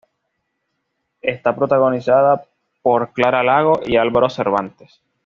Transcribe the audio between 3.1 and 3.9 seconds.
Clara Lago